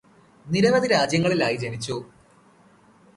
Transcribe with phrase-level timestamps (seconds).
[0.45, 1.95] നിരവധി രാജ്യങ്ങളിലായി ജനിച്ചു്.